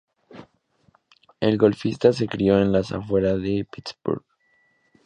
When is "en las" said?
2.59-2.91